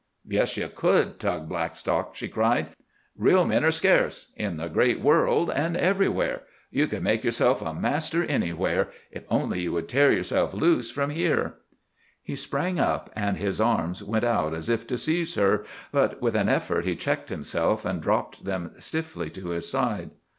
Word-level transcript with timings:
"Yes, 0.27 0.57
you 0.57 0.67
could, 0.67 1.19
Tug 1.19 1.47
Blackstock," 1.47 2.15
she 2.15 2.27
cried. 2.27 2.69
"Real 3.15 3.45
men 3.45 3.63
are 3.63 3.69
scarce, 3.69 4.31
in 4.35 4.57
the 4.57 4.67
great 4.67 4.99
world 4.99 5.51
and 5.51 5.77
everywhere. 5.77 6.41
You 6.71 6.87
could 6.87 7.03
make 7.03 7.23
yourself 7.23 7.61
a 7.61 7.71
master 7.71 8.23
anywhere—if 8.23 9.23
only 9.29 9.61
you 9.61 9.73
would 9.73 9.87
tear 9.87 10.11
yourself 10.11 10.55
loose 10.55 10.89
from 10.89 11.11
here." 11.11 11.57
He 12.23 12.35
sprang 12.35 12.79
up, 12.79 13.11
and 13.15 13.37
his 13.37 13.61
arms 13.61 14.03
went 14.03 14.25
out 14.25 14.55
as 14.55 14.69
if 14.69 14.87
to 14.87 14.97
seize 14.97 15.35
her. 15.35 15.65
But, 15.91 16.19
with 16.19 16.35
an 16.35 16.49
effort, 16.49 16.83
he 16.85 16.95
checked 16.95 17.29
himself, 17.29 17.85
and 17.85 18.01
dropped 18.01 18.43
them 18.43 18.71
stiffly 18.79 19.29
to 19.29 19.49
his 19.49 19.69
side. 19.69 20.09